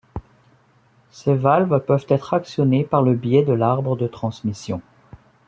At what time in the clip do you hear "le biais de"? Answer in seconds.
3.03-3.53